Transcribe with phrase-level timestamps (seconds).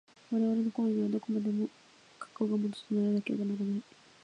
[0.31, 1.67] 我々の行為には、どこまでも
[2.17, 3.83] 過去が基とならなければならない。